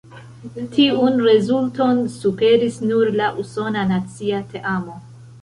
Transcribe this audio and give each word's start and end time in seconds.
Tiun 0.75 1.19
rezulton 1.27 2.01
superis 2.15 2.81
nur 2.93 3.13
la 3.21 3.29
usona 3.45 3.87
nacia 3.93 4.43
teamo. 4.57 4.99